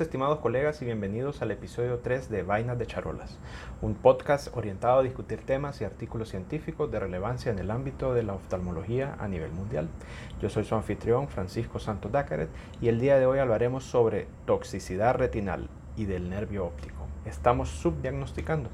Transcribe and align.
Estimados 0.00 0.38
colegas 0.38 0.80
y 0.80 0.86
bienvenidos 0.86 1.42
al 1.42 1.50
episodio 1.50 1.98
3 1.98 2.30
de 2.30 2.42
Vainas 2.42 2.78
de 2.78 2.86
Charolas, 2.86 3.36
un 3.82 3.94
podcast 3.94 4.48
orientado 4.56 5.00
a 5.00 5.02
discutir 5.02 5.40
temas 5.40 5.78
y 5.80 5.84
artículos 5.84 6.30
científicos 6.30 6.90
de 6.90 6.98
relevancia 6.98 7.52
en 7.52 7.58
el 7.58 7.70
ámbito 7.70 8.14
de 8.14 8.22
la 8.22 8.32
oftalmología 8.32 9.14
a 9.20 9.28
nivel 9.28 9.52
mundial. 9.52 9.88
Yo 10.40 10.48
soy 10.48 10.64
su 10.64 10.74
anfitrión 10.74 11.28
Francisco 11.28 11.78
Santos 11.78 12.10
Dácaret 12.12 12.48
y 12.80 12.88
el 12.88 12.98
día 12.98 13.18
de 13.18 13.26
hoy 13.26 13.40
hablaremos 13.40 13.84
sobre 13.84 14.26
toxicidad 14.46 15.16
retinal 15.16 15.68
y 15.98 16.06
del 16.06 16.30
nervio 16.30 16.64
óptico. 16.64 17.06
Estamos 17.26 17.68
subdiagnosticando. 17.68 18.70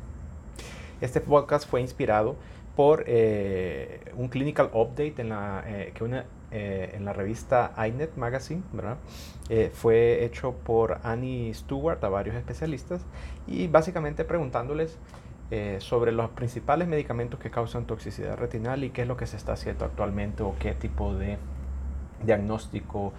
Este 1.00 1.20
podcast 1.20 1.68
fue 1.68 1.80
inspirado 1.80 2.36
por 2.76 3.02
eh, 3.08 4.12
un 4.16 4.28
clinical 4.28 4.70
update 4.72 5.14
en 5.18 5.30
la, 5.30 5.64
eh, 5.66 5.92
que 5.92 6.04
una, 6.04 6.26
eh, 6.50 6.92
en 6.94 7.04
la 7.04 7.12
revista 7.12 7.72
iNet 7.86 8.16
Magazine, 8.16 8.62
¿verdad? 8.72 8.98
fue 9.72 10.24
hecho 10.24 10.54
por 10.54 10.98
Annie 11.04 11.54
Stewart 11.54 12.02
a 12.02 12.08
varios 12.08 12.34
especialistas 12.34 13.02
y 13.46 13.68
básicamente 13.68 14.24
preguntándoles 14.24 14.98
sobre 15.78 16.10
los 16.10 16.30
principales 16.30 16.88
medicamentos 16.88 17.38
que 17.38 17.48
causan 17.48 17.86
toxicidad 17.86 18.36
retinal 18.36 18.82
y 18.82 18.90
qué 18.90 19.02
es 19.02 19.08
lo 19.08 19.16
que 19.16 19.28
se 19.28 19.36
está 19.36 19.52
haciendo 19.52 19.84
actualmente 19.84 20.42
o 20.42 20.56
qué 20.58 20.74
tipo 20.74 21.14
de 21.14 21.38
diagnóstico, 22.24 23.12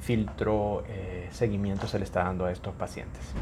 filtro, 0.00 0.84
seguimiento 1.32 1.86
se 1.86 1.98
le 1.98 2.06
está 2.06 2.24
dando 2.24 2.46
a 2.46 2.52
estos 2.52 2.74
pacientes. 2.74 3.34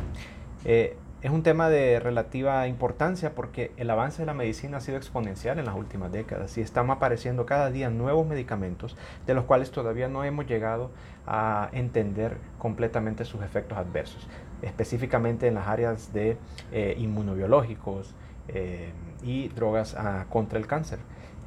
Es 1.22 1.30
un 1.30 1.44
tema 1.44 1.68
de 1.68 2.00
relativa 2.00 2.66
importancia 2.66 3.32
porque 3.32 3.70
el 3.76 3.88
avance 3.90 4.22
de 4.22 4.26
la 4.26 4.34
medicina 4.34 4.78
ha 4.78 4.80
sido 4.80 4.96
exponencial 4.96 5.60
en 5.60 5.66
las 5.66 5.76
últimas 5.76 6.10
décadas 6.10 6.58
y 6.58 6.62
están 6.62 6.90
apareciendo 6.90 7.46
cada 7.46 7.70
día 7.70 7.90
nuevos 7.90 8.26
medicamentos 8.26 8.96
de 9.24 9.34
los 9.34 9.44
cuales 9.44 9.70
todavía 9.70 10.08
no 10.08 10.24
hemos 10.24 10.48
llegado 10.48 10.90
a 11.24 11.68
entender 11.74 12.38
completamente 12.58 13.24
sus 13.24 13.40
efectos 13.42 13.78
adversos, 13.78 14.26
específicamente 14.62 15.46
en 15.46 15.54
las 15.54 15.68
áreas 15.68 16.12
de 16.12 16.38
eh, 16.72 16.96
inmunobiológicos 16.98 18.16
eh, 18.48 18.90
y 19.22 19.46
drogas 19.50 19.94
ah, 19.94 20.26
contra 20.28 20.58
el 20.58 20.66
cáncer, 20.66 20.98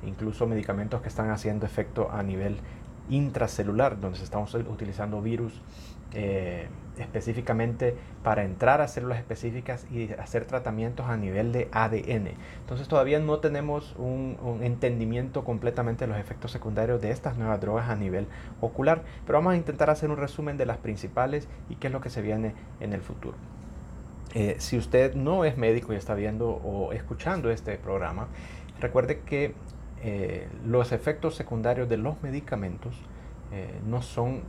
incluso 0.06 0.48
medicamentos 0.48 1.02
que 1.02 1.10
están 1.10 1.32
haciendo 1.32 1.66
efecto 1.66 2.10
a 2.14 2.24
nivel 2.24 2.62
intracelular, 3.10 4.00
donde 4.00 4.20
se 4.20 4.24
estamos 4.24 4.54
utilizando 4.54 5.22
virus 5.22 5.62
eh, 6.16 6.68
específicamente 6.98 7.94
para 8.24 8.46
entrar 8.46 8.80
a 8.80 8.88
células 8.88 9.20
específicas 9.20 9.86
y 9.92 10.14
hacer 10.14 10.46
tratamientos 10.46 11.06
a 11.08 11.18
nivel 11.18 11.52
de 11.52 11.68
ADN. 11.74 12.30
Entonces 12.62 12.88
todavía 12.88 13.20
no 13.20 13.40
tenemos 13.40 13.94
un, 13.98 14.38
entendimiento 14.62 15.44
completamente 15.44 16.06
de 16.06 16.12
los 16.12 16.18
efectos 16.18 16.52
secundarios 16.52 17.02
de 17.02 17.12
estas 17.12 17.38
nuevas 17.38 17.60
drogas 17.60 17.90
a 17.90 17.98
nivel 17.98 18.28
ocular, 18.62 19.04
pero 19.26 19.40
vamos 19.40 19.56
a 19.56 19.58
intentar 19.58 19.90
hacer 19.90 20.10
un 20.10 20.16
resumen 20.16 20.56
de 20.56 20.66
las 20.66 20.78
principales 20.78 21.50
y 21.70 21.76
qué 21.76 21.88
es 21.88 21.94
lo 21.94 22.00
que 22.00 22.10
se 22.10 22.22
viene 22.22 22.54
en 22.80 22.94
el 22.94 23.02
futuro. 23.02 23.36
Eh, 24.34 24.56
si 24.60 24.78
usted 24.78 25.16
no 25.16 25.44
es 25.44 25.58
médico 25.58 25.92
y 25.92 25.98
está 25.98 26.16
viendo 26.16 26.48
o 26.50 26.94
escuchando 26.94 27.52
este 27.52 27.78
programa, 27.78 28.30
recuerde 28.80 29.20
que 29.20 29.54
eh, 30.02 30.48
los 30.66 30.94
efectos 30.94 31.36
secundarios 31.36 31.90
de 31.90 31.98
los 31.98 32.24
medicamentos 32.24 32.96
no 33.86 34.02
son 34.02 34.42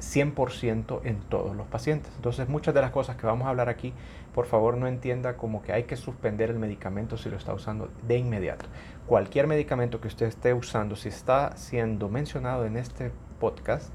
100% 0.00 1.00
en 1.04 1.20
todos 1.20 1.56
los 1.56 1.66
pacientes. 1.66 2.12
Entonces 2.16 2.48
muchas 2.48 2.74
de 2.74 2.80
las 2.80 2.90
cosas 2.90 3.16
que 3.16 3.26
vamos 3.26 3.46
a 3.46 3.50
hablar 3.50 3.68
aquí, 3.68 3.92
por 4.34 4.46
favor 4.46 4.76
no 4.76 4.86
entienda 4.86 5.36
como 5.36 5.62
que 5.62 5.72
hay 5.72 5.84
que 5.84 5.96
suspender 5.96 6.50
el 6.50 6.58
medicamento 6.58 7.16
si 7.16 7.30
lo 7.30 7.36
está 7.36 7.54
usando 7.54 7.90
de 8.06 8.18
inmediato. 8.18 8.66
Cualquier 9.06 9.46
medicamento 9.46 10.00
que 10.00 10.08
usted 10.08 10.26
esté 10.26 10.52
usando, 10.54 10.96
si 10.96 11.08
está 11.08 11.56
siendo 11.56 12.08
mencionado 12.08 12.66
en 12.66 12.76
este 12.76 13.12
podcast, 13.40 13.90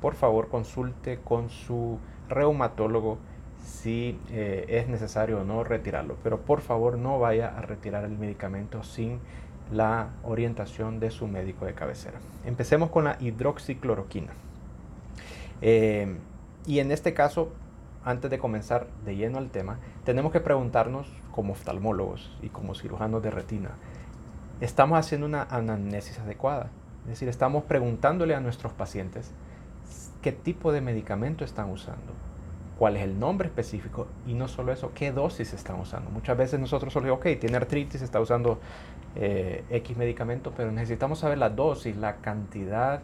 por 0.00 0.14
favor 0.14 0.48
consulte 0.48 1.18
con 1.18 1.50
su 1.50 1.98
reumatólogo 2.28 3.18
si 3.62 4.18
eh, 4.30 4.64
es 4.68 4.88
necesario 4.88 5.40
o 5.40 5.44
no 5.44 5.64
retirarlo. 5.64 6.16
Pero 6.22 6.40
por 6.40 6.60
favor 6.60 6.98
no 6.98 7.18
vaya 7.18 7.48
a 7.56 7.60
retirar 7.62 8.04
el 8.04 8.16
medicamento 8.18 8.82
sin 8.82 9.20
la 9.72 10.10
orientación 10.22 10.98
de 10.98 11.10
su 11.10 11.26
médico 11.26 11.66
de 11.66 11.74
cabecera. 11.74 12.18
Empecemos 12.44 12.90
con 12.90 13.04
la 13.04 13.16
hidroxicloroquina. 13.20 14.32
Eh, 15.62 16.16
y 16.66 16.80
en 16.80 16.92
este 16.92 17.14
caso, 17.14 17.52
antes 18.04 18.30
de 18.30 18.38
comenzar 18.38 18.86
de 19.04 19.16
lleno 19.16 19.38
al 19.38 19.50
tema, 19.50 19.78
tenemos 20.04 20.32
que 20.32 20.40
preguntarnos 20.40 21.10
como 21.32 21.52
oftalmólogos 21.52 22.36
y 22.42 22.48
como 22.48 22.74
cirujanos 22.74 23.22
de 23.22 23.30
retina, 23.30 23.70
¿estamos 24.60 24.98
haciendo 24.98 25.26
una 25.26 25.42
anamnesis 25.42 26.18
adecuada? 26.18 26.70
Es 27.04 27.10
decir, 27.10 27.28
estamos 27.28 27.64
preguntándole 27.64 28.34
a 28.34 28.40
nuestros 28.40 28.72
pacientes 28.72 29.32
qué 30.20 30.32
tipo 30.32 30.72
de 30.72 30.80
medicamento 30.80 31.44
están 31.44 31.70
usando, 31.70 32.12
cuál 32.78 32.96
es 32.96 33.02
el 33.02 33.18
nombre 33.18 33.48
específico 33.48 34.08
y 34.26 34.34
no 34.34 34.48
solo 34.48 34.72
eso, 34.72 34.92
qué 34.94 35.12
dosis 35.12 35.54
están 35.54 35.80
usando. 35.80 36.10
Muchas 36.10 36.36
veces 36.36 36.60
nosotros 36.60 36.92
solo 36.92 37.12
ok, 37.14 37.26
tiene 37.40 37.56
artritis, 37.56 38.02
está 38.02 38.20
usando 38.20 38.58
eh, 39.16 39.64
X 39.70 39.96
medicamento, 39.96 40.52
pero 40.56 40.70
necesitamos 40.70 41.20
saber 41.20 41.38
la 41.38 41.50
dosis, 41.50 41.96
la 41.96 42.16
cantidad 42.16 43.00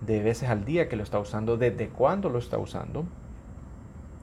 de 0.00 0.22
veces 0.22 0.48
al 0.48 0.64
día 0.64 0.88
que 0.88 0.96
lo 0.96 1.02
está 1.02 1.18
usando, 1.18 1.56
desde 1.56 1.88
cuándo 1.88 2.28
lo 2.28 2.38
está 2.38 2.58
usando 2.58 3.04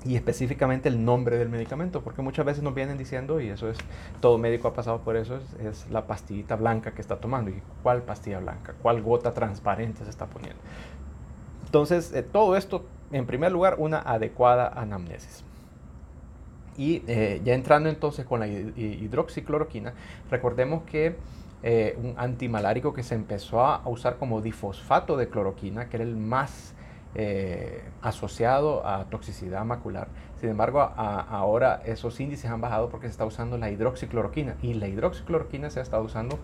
y 0.05 0.15
específicamente 0.15 0.89
el 0.89 1.03
nombre 1.03 1.37
del 1.37 1.49
medicamento, 1.49 2.01
porque 2.01 2.21
muchas 2.21 2.45
veces 2.45 2.63
nos 2.63 2.75
vienen 2.75 2.97
diciendo, 2.97 3.39
y 3.39 3.49
eso 3.49 3.69
es, 3.69 3.77
todo 4.19 4.37
médico 4.37 4.67
ha 4.67 4.73
pasado 4.73 4.99
por 4.99 5.15
eso, 5.15 5.39
es, 5.59 5.89
la 5.89 6.07
pastillita 6.07 6.55
blanca 6.55 6.93
que 6.93 7.01
está 7.01 7.17
tomando, 7.17 7.51
y 7.51 7.61
cuál 7.81 8.01
pastilla 8.01 8.39
blanca, 8.39 8.73
cuál 8.81 9.01
gota 9.01 9.33
transparente 9.33 10.03
se 10.03 10.09
está 10.09 10.25
poniendo. 10.25 10.59
Entonces, 11.65 12.13
eh, 12.13 12.21
todo 12.21 12.57
esto, 12.57 12.85
en 13.11 13.25
primer 13.25 13.51
lugar, 13.51 13.75
una 13.79 13.99
adecuada 13.99 14.67
anamnesis. 14.67 15.43
Y 16.75 17.03
eh, 17.07 17.39
ya 17.43 17.53
entrando 17.53 17.87
entonces 17.87 18.25
con 18.25 18.39
la 18.39 18.47
hidroxicloroquina, 18.47 19.93
recordemos 20.29 20.83
que 20.83 21.15
eh, 21.63 21.97
un 21.97 22.15
antimalárico 22.17 22.93
que 22.93 23.03
se 23.03 23.15
empezó 23.15 23.61
a 23.61 23.81
usar 23.87 24.17
como 24.17 24.41
difosfato 24.41 25.17
de 25.17 25.29
cloroquina, 25.29 25.89
que 25.89 25.97
era 25.97 26.03
el 26.03 26.15
más 26.15 26.75
eh, 27.15 27.83
asociado 28.01 28.85
a 28.85 29.05
toxicidad 29.05 29.63
macular. 29.65 30.07
Sin 30.39 30.49
embargo, 30.49 30.81
ahora 30.81 31.81
esos 31.85 32.19
índices 32.19 32.51
han 32.51 32.59
bajado 32.59 32.89
porque 32.89 33.07
se 33.07 33.11
está 33.11 33.25
usando 33.25 33.57
la 33.57 33.69
hidroxicloroquina 33.71 34.57
y 34.61 34.73
la 34.73 34.89
hidroxicloroquina 34.89 35.69
se 35.69 35.79
ha 35.79 35.83
estado 35.83 36.03
usando 36.03 36.37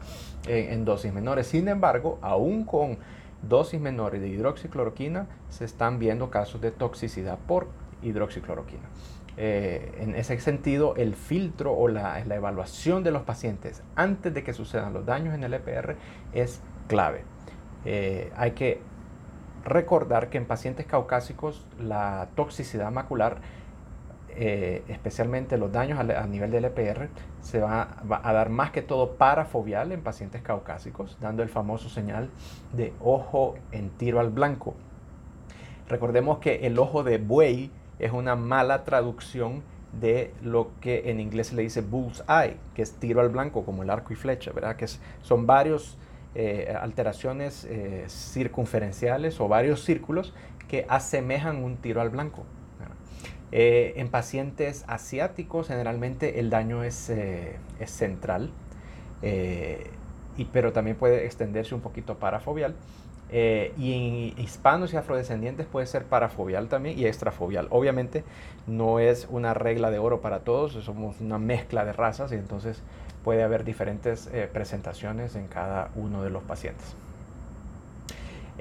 en 0.47 0.85
dosis 0.85 1.11
menores. 1.11 1.47
Sin 1.47 1.67
embargo, 1.67 2.17
aún 2.21 2.63
con 2.63 2.97
dosis 3.41 3.81
menores 3.81 4.21
de 4.21 4.29
hidroxicloroquina, 4.29 5.27
se 5.49 5.65
están 5.65 5.99
viendo 5.99 6.29
casos 6.29 6.61
de 6.61 6.71
toxicidad 6.71 7.37
por 7.39 7.67
hidroxicloroquina. 8.01 8.87
Eh, 9.41 9.95
en 10.01 10.15
ese 10.15 10.37
sentido, 10.41 10.95
el 10.97 11.15
filtro 11.15 11.71
o 11.71 11.87
la, 11.87 12.19
evaluación 12.19 13.05
de 13.05 13.11
los 13.11 13.21
pacientes 13.21 13.81
antes 13.95 14.33
de 14.33 14.43
que 14.43 14.51
sucedan 14.51 14.91
los 14.91 15.05
daños 15.05 15.33
en 15.33 15.45
el 15.45 15.53
EPR 15.53 15.95
es 16.33 16.61
clave. 16.89 17.23
Eh, 17.85 18.33
hay 18.35 18.51
que 18.51 18.81
recordar 19.63 20.29
que 20.29 20.37
en 20.37 20.45
pacientes 20.45 20.85
caucásicos 20.85 21.65
la 21.79 22.27
toxicidad 22.35 22.91
macular, 22.91 23.37
eh, 24.31 24.83
especialmente 24.89 25.57
los 25.57 25.71
daños 25.71 25.99
a, 25.99 26.27
nivel 26.27 26.51
del 26.51 26.65
EPR, 26.65 27.07
se 27.39 27.61
va, 27.61 27.95
va, 28.11 28.19
a 28.21 28.33
dar 28.33 28.49
más 28.49 28.71
que 28.71 28.81
todo 28.81 29.15
parafobial 29.15 29.93
en 29.93 30.01
pacientes 30.01 30.41
caucásicos, 30.41 31.17
dando 31.21 31.43
el 31.43 31.49
famoso 31.49 31.87
señal 31.87 32.29
de 32.73 32.91
ojo 32.99 33.55
en 33.71 33.89
tiro 33.91 34.19
al 34.19 34.31
blanco. 34.31 34.75
Recordemos 35.87 36.39
que 36.39 36.67
el 36.67 36.77
ojo 36.77 37.03
de 37.03 37.19
buey 37.19 37.71
es 37.99 38.11
una 38.11 38.35
mala 38.35 38.83
traducción 38.85 39.61
de 39.99 40.33
lo 40.43 40.71
que 40.81 41.09
en 41.09 41.19
inglés 41.19 41.47
se 41.47 41.55
le 41.55 41.63
dice 41.63 41.81
bull's 41.81 42.23
eye, 42.27 42.57
que 42.75 42.81
es 42.81 42.93
tiro 42.93 43.21
al 43.21 43.29
blanco, 43.29 43.65
como 43.65 43.83
el 43.83 43.89
arco 43.89 44.13
y 44.13 44.15
flecha, 44.15 44.51
¿verdad? 44.51 44.75
Que 44.75 44.87
son 45.21 45.45
varios 45.45 45.97
eh, 46.35 46.75
alteraciones 46.79 47.65
eh, 47.65 48.05
circunferenciales 48.07 49.39
o 49.41 49.47
varios 49.47 49.83
círculos 49.83 50.33
que 50.67 50.85
asemejan 50.87 51.63
un 51.63 51.77
tiro 51.77 52.01
al 52.01 52.09
blanco. 52.09 52.45
Eh, 53.51 53.93
en 53.95 54.09
pacientes 54.09 54.85
asiáticos 54.87 55.69
generalmente 55.69 56.39
el 56.39 56.51
daño 56.51 56.83
es, 56.83 57.09
es 57.09 57.89
central, 57.89 58.51
y, 60.37 60.45
pero 60.45 60.71
también 60.71 60.95
puede 60.95 61.25
extenderse 61.25 61.73
un 61.73 61.81
poquito 61.81 62.19
parafobial. 62.19 62.75
Eh, 63.31 63.73
y 63.77 63.93
en 63.93 64.39
hispanos 64.39 64.93
y 64.93 64.97
afrodescendientes 64.97 65.67
puede 65.67 65.85
ser 65.85 66.05
parafobial 66.05 66.67
también 66.67 66.97
y 66.97 67.05
extrafobial. 67.05 67.67
Obviamente 67.69 68.23
no 68.65 68.99
es 68.99 69.27
una 69.29 69.53
regla 69.53 69.91
de 69.91 69.99
oro 69.99 70.21
para 70.21 70.39
todos, 70.39 70.73
somos 70.83 71.21
una 71.21 71.37
mezcla 71.37 71.85
de 71.85 71.93
razas 71.93 72.31
y 72.31 72.35
entonces 72.35 72.81
puede 73.23 73.43
haber 73.43 73.63
diferentes 73.63 74.27
eh, 74.33 74.49
presentaciones 74.51 75.35
en 75.35 75.47
cada 75.47 75.91
uno 75.95 76.23
de 76.23 76.29
los 76.29 76.43
pacientes. 76.43 76.95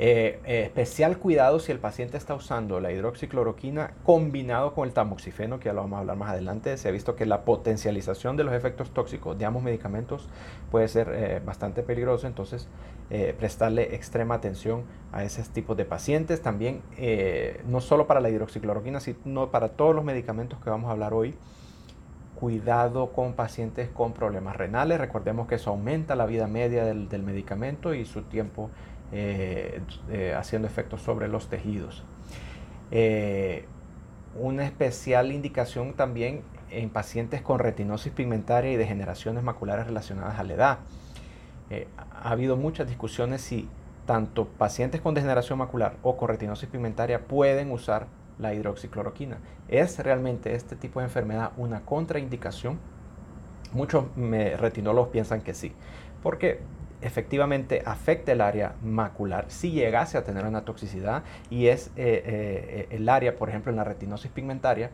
Eh, 0.00 0.38
eh, 0.44 0.62
especial 0.62 1.18
cuidado 1.18 1.58
si 1.58 1.72
el 1.72 1.80
paciente 1.80 2.16
está 2.16 2.32
usando 2.36 2.78
la 2.78 2.92
hidroxicloroquina 2.92 3.94
combinado 4.04 4.72
con 4.72 4.86
el 4.86 4.94
tamoxifeno, 4.94 5.58
que 5.58 5.64
ya 5.64 5.72
lo 5.72 5.80
vamos 5.80 5.96
a 5.96 6.00
hablar 6.00 6.16
más 6.16 6.30
adelante. 6.30 6.76
Se 6.76 6.88
ha 6.88 6.92
visto 6.92 7.16
que 7.16 7.26
la 7.26 7.44
potencialización 7.44 8.36
de 8.36 8.44
los 8.44 8.54
efectos 8.54 8.90
tóxicos 8.90 9.36
de 9.36 9.44
ambos 9.44 9.64
medicamentos 9.64 10.28
puede 10.70 10.86
ser 10.86 11.10
eh, 11.12 11.42
bastante 11.44 11.82
peligroso, 11.82 12.26
entonces 12.28 12.68
prestarle 13.38 13.94
extrema 13.94 14.34
atención 14.34 14.84
a 15.12 15.24
ese 15.24 15.42
tipo 15.44 15.74
de 15.74 15.86
pacientes. 15.86 16.42
También, 16.42 16.82
no 17.66 17.80
solo 17.80 18.06
para 18.06 18.20
la 18.20 18.28
hidroxicloroquina, 18.28 19.00
sino 19.00 19.50
para 19.50 19.70
todos 19.70 19.94
los 19.96 20.04
medicamentos 20.04 20.60
que 20.60 20.68
vamos 20.68 20.90
a 20.90 20.92
hablar 20.92 21.14
hoy 21.14 21.34
cuidado 22.38 23.12
con 23.12 23.32
pacientes 23.32 23.88
con 23.88 24.12
problemas 24.12 24.56
renales. 24.56 25.00
Recordemos 25.00 25.48
que 25.48 25.54
eso 25.54 25.70
aumenta 25.70 26.16
la 26.16 26.26
vida 26.26 26.46
media 26.48 26.84
del, 26.84 27.08
del 27.08 27.22
medicamento 27.22 27.94
y 27.94 28.04
su 28.04 28.24
tiempo 28.24 28.68
eh, 29.10 29.80
eh, 30.10 30.34
haciendo 30.36 30.68
efectos 30.68 31.00
sobre 31.00 31.28
los 31.28 31.48
tejidos. 31.48 32.04
Eh, 32.90 33.64
una 34.34 34.66
especial 34.66 35.32
indicación 35.32 35.94
también 35.94 36.42
en 36.70 36.90
pacientes 36.90 37.40
con 37.40 37.58
retinosis 37.58 38.12
pigmentaria 38.12 38.70
y 38.70 38.76
degeneraciones 38.76 39.42
maculares 39.42 39.86
relacionadas 39.86 40.38
a 40.38 40.44
la 40.44 40.52
edad. 40.52 40.78
ha 41.90 42.30
habido 42.30 42.56
muchas 42.56 42.86
discusiones 42.86 43.40
si 43.40 43.68
tanto 44.04 44.46
pacientes 44.46 45.00
con 45.00 45.14
degeneración 45.14 45.58
macular 45.58 45.96
o 46.02 46.18
con 46.18 46.28
retinosis 46.28 46.68
pigmentaria 46.68 47.26
pueden 47.26 47.70
usar 47.72 48.06
la 48.38 48.52
hidroxicloroquina. 48.52 49.38
¿Es 49.68 49.98
realmente 49.98 50.54
este 50.54 50.76
tipo 50.76 51.00
de 51.00 51.06
enfermedad 51.06 51.52
una 51.56 51.80
contraindicación? 51.80 52.78
Muchos 53.72 54.04
retinólogos 54.16 55.08
piensan 55.08 55.40
que 55.40 55.54
sí, 55.54 55.72
porque 56.22 56.60
efectivamente 57.00 57.82
afecta 57.84 58.32
el 58.32 58.40
área 58.40 58.74
macular 58.82 59.46
si 59.48 59.70
llegase 59.70 60.18
a 60.18 60.24
tener 60.24 60.44
una 60.44 60.64
toxicidad 60.64 61.22
y 61.50 61.68
es 61.68 61.88
eh, 61.96 62.22
eh, 62.26 62.86
el 62.90 63.08
área, 63.08 63.36
por 63.36 63.48
ejemplo, 63.48 63.70
en 63.70 63.76
la 63.76 63.84
retinosis 63.84 64.30
pigmentaria, 64.30 64.90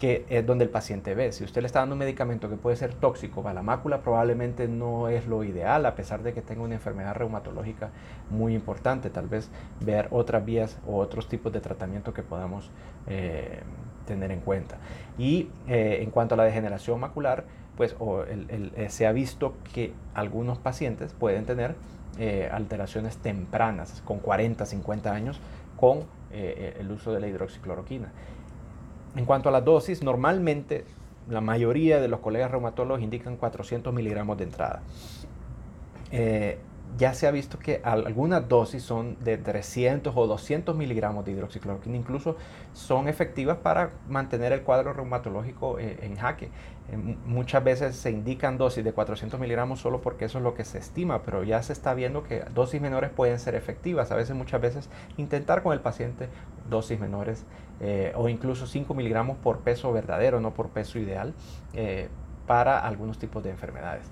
que 0.00 0.24
es 0.28 0.46
donde 0.46 0.64
el 0.64 0.70
paciente 0.70 1.14
ve. 1.14 1.32
Si 1.32 1.42
usted 1.42 1.60
le 1.60 1.66
está 1.66 1.80
dando 1.80 1.94
un 1.94 1.98
medicamento 1.98 2.48
que 2.48 2.56
puede 2.56 2.76
ser 2.76 2.94
tóxico 2.94 3.42
para 3.42 3.54
la 3.54 3.62
mácula, 3.62 4.00
probablemente 4.00 4.68
no 4.68 5.08
es 5.08 5.26
lo 5.26 5.42
ideal, 5.42 5.84
a 5.86 5.96
pesar 5.96 6.22
de 6.22 6.32
que 6.32 6.40
tenga 6.40 6.62
una 6.62 6.74
enfermedad 6.74 7.14
reumatológica 7.14 7.90
muy 8.30 8.54
importante. 8.54 9.10
Tal 9.10 9.26
vez 9.26 9.50
ver 9.80 10.06
otras 10.10 10.44
vías 10.44 10.78
o 10.86 10.98
otros 10.98 11.28
tipos 11.28 11.52
de 11.52 11.60
tratamiento 11.60 12.14
que 12.14 12.22
podamos 12.22 12.70
eh, 13.08 13.60
tener 14.06 14.30
en 14.30 14.40
cuenta. 14.40 14.78
Y 15.18 15.50
en 15.66 16.10
cuanto 16.12 16.34
a 16.34 16.38
la 16.38 16.44
degeneración 16.44 17.00
macular, 17.00 17.44
pues 17.78 17.94
eh, 18.00 18.86
se 18.90 19.06
ha 19.06 19.12
visto 19.12 19.54
que 19.72 19.92
algunos 20.12 20.58
pacientes 20.58 21.14
pueden 21.14 21.46
tener 21.46 21.76
eh, 22.18 22.50
alteraciones 22.52 23.18
tempranas, 23.18 24.02
con 24.04 24.18
40, 24.18 24.66
50 24.66 25.12
años, 25.12 25.38
con 25.76 26.00
eh, 26.32 26.76
el 26.80 26.90
uso 26.90 27.12
de 27.12 27.20
la 27.20 27.28
hidroxicloroquina. 27.28 28.10
En 29.14 29.24
cuanto 29.26 29.48
a 29.48 29.52
la 29.52 29.60
dosis, 29.60 30.02
normalmente 30.02 30.86
la 31.30 31.40
mayoría 31.40 32.00
de 32.00 32.08
los 32.08 32.18
colegas 32.18 32.50
reumatólogos 32.50 33.00
indican 33.00 33.36
400 33.36 33.94
miligramos 33.94 34.36
de 34.38 34.44
entrada 34.44 34.82
ya 36.96 37.14
se 37.14 37.26
ha 37.26 37.30
visto 37.30 37.58
que 37.58 37.80
algunas 37.84 38.48
dosis 38.48 38.82
son 38.82 39.16
de 39.20 39.36
300 39.36 40.12
o 40.16 40.26
200 40.26 40.74
miligramos 40.74 41.24
de 41.24 41.32
hidroxicloroquina, 41.32 41.96
incluso 41.96 42.36
son 42.72 43.08
efectivas 43.08 43.58
para 43.58 43.90
mantener 44.08 44.52
el 44.52 44.62
cuadro 44.62 44.92
reumatológico 44.92 45.78
eh, 45.78 45.98
en 46.02 46.16
jaque. 46.16 46.46
Eh, 46.90 46.96
muchas 47.26 47.62
veces 47.62 47.96
se 47.96 48.10
indican 48.10 48.58
dosis 48.58 48.82
de 48.84 48.92
400 48.92 49.38
miligramos 49.38 49.80
solo 49.80 50.00
porque 50.00 50.24
eso 50.24 50.38
es 50.38 50.44
lo 50.44 50.54
que 50.54 50.64
se 50.64 50.78
estima, 50.78 51.22
pero 51.22 51.44
ya 51.44 51.62
se 51.62 51.72
está 51.72 51.94
viendo 51.94 52.22
que 52.22 52.44
dosis 52.54 52.80
menores 52.80 53.10
pueden 53.10 53.38
ser 53.38 53.54
efectivas. 53.54 54.10
A 54.10 54.16
veces, 54.16 54.34
muchas 54.34 54.60
veces, 54.60 54.88
intentar 55.16 55.62
con 55.62 55.72
el 55.72 55.80
paciente 55.80 56.28
dosis 56.68 56.98
menores 56.98 57.44
eh, 57.80 58.12
o 58.16 58.28
incluso 58.28 58.66
5 58.66 58.94
miligramos 58.94 59.36
por 59.38 59.58
peso 59.60 59.92
verdadero, 59.92 60.40
no 60.40 60.54
por 60.54 60.70
peso 60.70 60.98
ideal, 60.98 61.34
para 62.46 62.80
algunos 62.80 63.18
tipos 63.18 63.44
de 63.44 63.50
enfermedades. 63.50 64.10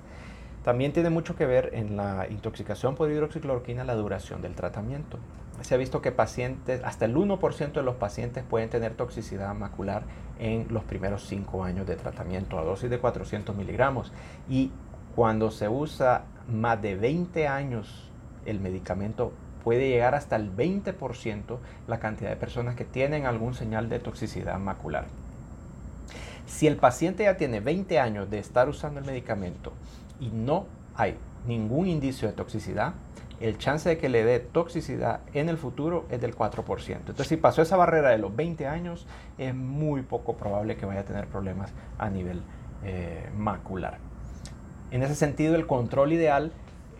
También 0.67 0.93
tiene 0.93 1.11
mucho 1.11 1.37
que 1.37 1.47
ver 1.47 1.71
en 1.75 1.97
la 1.97 2.27
intoxicación 2.29 2.97
por 2.97 3.09
hidroxicloroquina 3.09 3.85
la 3.85 3.95
duración 3.95 4.43
del 4.43 4.57
tratamiento. 4.57 5.17
Se 5.61 5.77
ha 5.77 5.79
visto 5.79 6.03
que 6.03 6.11
pacientes, 6.11 6.83
hasta 6.83 7.05
el 7.05 7.15
1% 7.15 7.73
de 7.73 7.83
los 7.85 7.95
pacientes 7.95 8.43
pueden 8.43 8.69
tener 8.69 8.95
toxicidad 8.95 9.55
macular 9.55 10.03
en 10.41 10.67
los 10.71 10.83
primeros 10.83 11.25
5 11.29 11.63
años 11.63 11.87
de 11.87 11.95
tratamiento 11.95 12.59
a 12.59 12.65
dosis 12.65 12.91
de 12.91 12.99
400 12.99 13.55
miligramos. 13.55 14.11
Y 14.51 14.73
cuando 15.15 15.53
se 15.53 15.69
usa 15.69 16.25
más 16.49 16.83
de 16.83 16.97
20 16.97 17.47
años 17.47 18.11
el 18.45 18.59
medicamento, 18.59 19.33
puede 19.63 19.89
llegar 19.89 20.17
hasta 20.17 20.35
el 20.35 20.51
20% 20.51 21.59
la 21.87 22.01
cantidad 22.01 22.31
de 22.31 22.37
personas 22.37 22.75
que 22.75 22.85
tienen 22.85 23.25
algún 23.25 23.55
señal 23.55 23.89
de 23.89 24.01
toxicidad 24.01 24.59
macular. 24.59 25.05
Si 26.49 26.67
el 26.67 26.77
paciente 26.77 27.23
ya 27.23 27.37
tiene 27.37 27.61
20 27.61 28.01
años 28.01 28.31
de 28.31 28.41
estar 28.41 28.69
usando 28.69 28.99
el 28.99 29.07
medicamento 29.07 29.73
y 30.21 30.31
no 30.31 30.67
hay 30.95 31.17
ningún 31.47 31.87
indicio 31.87 32.29
de 32.29 32.35
toxicidad, 32.35 32.95
el 33.41 33.59
chance 33.59 33.89
de 33.89 33.99
que 33.99 34.09
le 34.09 34.25
dé 34.25 34.41
toxicidad 34.41 35.21
en 35.35 35.49
el 35.49 35.59
futuro 35.59 36.07
es 36.11 36.21
del 36.21 36.35
4%. 36.35 36.97
Entonces, 36.97 37.27
si 37.27 37.37
pasó 37.37 37.63
esa 37.63 37.77
barrera 37.77 38.11
de 38.11 38.19
los 38.19 38.35
20 38.35 38.67
años, 38.67 39.07
es 39.37 39.55
muy 39.55 40.03
poco 40.03 40.37
probable 40.37 40.77
que 40.77 40.87
vaya 40.87 41.01
a 41.01 41.05
tener 41.05 41.27
problemas 41.27 41.73
a 41.99 42.09
nivel 42.09 42.43
eh, 42.85 43.29
macular. 43.37 43.99
En 44.91 45.03
ese 45.03 45.15
sentido, 45.15 45.55
el 45.55 45.67
control 45.67 46.13
ideal 46.13 46.53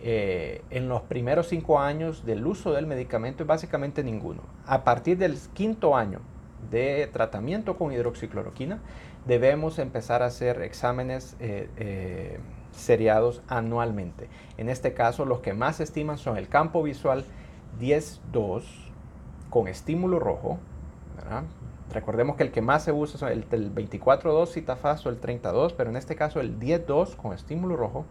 eh, 0.03 0.61
en 0.69 0.89
los 0.89 1.01
primeros 1.01 1.47
5 1.47 1.79
años 1.79 2.23
del 2.23 2.45
uso 2.45 2.71
del 2.71 2.85
medicamento 2.85 3.43
es 3.43 3.47
básicamente 3.47 4.03
ninguno. 4.03 4.43
A 4.67 4.83
partir 4.83 5.17
del 5.17 5.37
quinto 5.53 5.95
año 5.95 6.19
de 6.69 7.09
tratamiento 7.11 7.77
con 7.77 7.91
hidroxicloroquina, 7.91 8.79
debemos 9.25 9.79
empezar 9.79 10.21
a 10.21 10.27
hacer 10.27 10.61
exámenes 10.61 11.35
eh, 11.39 12.39
seriados 12.77 13.41
anualmente. 13.47 14.29
En 14.57 14.69
este 14.69 14.93
caso, 14.93 15.25
los 15.25 15.39
que 15.39 15.53
más 15.53 15.77
se 15.77 15.83
estiman 15.83 16.17
son 16.17 16.37
el 16.37 16.47
campo 16.47 16.83
visual 16.83 17.25
10-2 17.79 18.63
con 19.49 19.67
estímulo 19.67 20.19
rojo. 20.19 20.59
Recordemos 21.91 22.35
que 22.35 22.43
el 22.43 22.51
que 22.51 22.61
más 22.61 22.83
se 22.83 22.91
usa 22.91 23.31
es 23.31 23.37
el, 23.37 23.45
el 23.51 23.73
24-2 23.73 24.47
citafaso, 24.47 25.09
el 25.09 25.19
32, 25.19 25.73
pero 25.73 25.89
en 25.89 25.97
este 25.97 26.15
caso 26.15 26.39
el 26.39 26.59
10-2 26.59 27.15
con 27.15 27.33
estímulo 27.33 27.75
rojo 27.75 28.05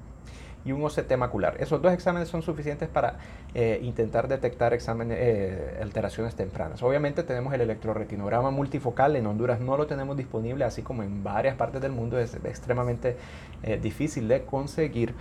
y 0.66 0.72
un 0.72 0.84
OCT 0.84 1.16
macular. 1.16 1.56
Esos 1.60 1.80
dos 1.80 1.92
exámenes 1.92 2.28
son 2.28 2.42
suficientes 2.42 2.88
para 2.88 3.18
eh, 3.54 3.78
intentar 3.82 4.26
detectar 4.26 4.74
exámenes, 4.74 5.16
eh, 5.20 5.78
alteraciones 5.80 6.34
tempranas. 6.34 6.82
Obviamente 6.82 7.22
tenemos 7.22 7.54
el 7.54 7.60
electroretinograma 7.60 8.50
multifocal, 8.50 9.14
en 9.14 9.26
Honduras 9.26 9.60
no 9.60 9.76
lo 9.76 9.86
tenemos 9.86 10.16
disponible, 10.16 10.64
así 10.64 10.82
como 10.82 11.04
en 11.04 11.22
varias 11.22 11.54
partes 11.54 11.80
del 11.80 11.92
mundo 11.92 12.18
es 12.18 12.34
extremadamente 12.34 13.16
eh, 13.62 13.78
difícil 13.80 14.26
de 14.28 14.44
conseguir. 14.44 15.14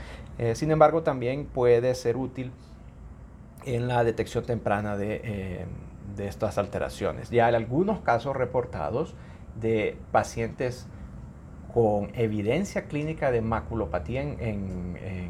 sin 0.55 0.71
embargo, 0.71 1.03
también 1.03 1.45
puede 1.45 1.93
ser 1.93 2.17
útil 2.17 2.51
en 3.65 3.87
la 3.87 4.03
detección 4.03 4.45
temprana 4.45 4.97
de, 4.97 5.65
estas 6.17 6.57
alteraciones. 6.57 7.29
Ya 7.29 7.45
hay 7.47 7.55
algunos 7.55 7.99
casos 7.99 8.35
reportados 8.35 9.15
de 9.59 9.97
pacientes 10.11 10.87
con 11.75 12.09
evidencia 12.15 12.85
clínica 12.85 13.31
de 13.31 13.41
maculopatía 13.41 14.21
en, 14.21 14.39
en, 14.39 14.97
en, 15.03 15.24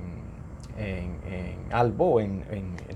en 0.78 1.72
albo, 1.72 2.20
en, 2.20 2.44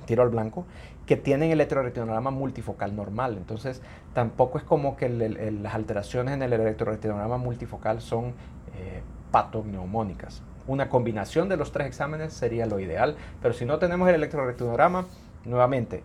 tiro 0.05 0.23
al 0.23 0.29
blanco, 0.29 0.65
que 1.05 1.17
tienen 1.17 1.49
el 1.49 1.53
electroretinograma 1.53 2.31
multifocal 2.31 2.95
normal. 2.95 3.37
Entonces, 3.37 3.81
tampoco 4.13 4.57
es 4.57 4.63
como 4.63 4.95
que 4.95 5.09
las 5.09 5.73
alteraciones 5.73 6.33
en 6.33 6.43
el 6.43 6.53
electroretinograma 6.53 7.37
multifocal 7.37 8.01
son 8.01 8.33
eh, 8.75 9.01
patogneumónicas. 9.31 10.43
Una 10.67 10.89
combinación 10.89 11.49
de 11.49 11.57
los 11.57 11.71
tres 11.71 11.87
exámenes 11.87 12.33
sería 12.33 12.65
lo 12.65 12.79
ideal, 12.79 13.15
pero 13.41 13.53
si 13.53 13.65
no 13.65 13.79
tenemos 13.79 14.07
el 14.09 14.15
electroretinograma, 14.15 15.07
nuevamente, 15.45 16.03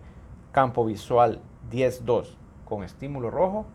campo 0.51 0.85
visual 0.85 1.39
10-2 1.71 2.35
con 2.65 2.83
estímulo 2.83 3.29
rojo 3.29 3.65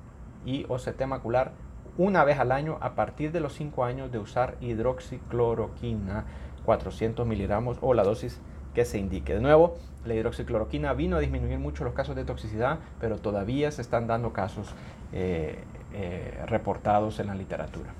y 0.44 0.64
OCT 0.68 1.02
macular 1.06 1.52
una 1.96 2.24
vez 2.24 2.38
al 2.38 2.50
año 2.50 2.78
a 2.80 2.94
partir 2.94 3.30
de 3.30 3.40
los 3.40 3.54
5 3.54 3.84
años 3.84 4.10
de 4.10 4.18
usar 4.18 4.56
hidroxicloroquina 4.60 6.24
400 6.70 7.26
miligramos 7.26 7.78
o 7.80 7.94
la 7.94 8.04
dosis 8.04 8.40
que 8.74 8.84
se 8.84 8.96
indique. 8.96 9.34
De 9.34 9.40
nuevo, 9.40 9.74
la 10.04 10.14
hidroxicloroquina 10.14 10.92
vino 10.92 11.16
a 11.16 11.18
disminuir 11.18 11.58
mucho 11.58 11.82
los 11.82 11.94
casos 11.94 12.14
de 12.14 12.24
toxicidad, 12.24 12.78
pero 13.00 13.18
todavía 13.18 13.72
se 13.72 13.82
están 13.82 14.06
dando 14.06 14.32
casos 14.32 14.68
eh, 15.12 15.58
eh, 15.92 16.44
reportados 16.46 17.18
en 17.18 17.26
la 17.26 17.34
literatura. 17.34 17.90